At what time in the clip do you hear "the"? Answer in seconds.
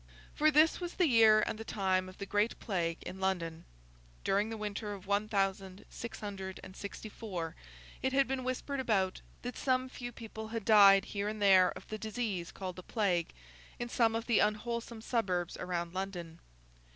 0.95-1.05, 1.59-1.63, 2.17-2.25, 4.49-4.57, 11.89-11.99, 12.77-12.81, 14.25-14.39